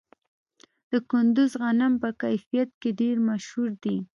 [0.91, 3.97] د کندز غنم په کیفیت کې ډیر مشهور دي.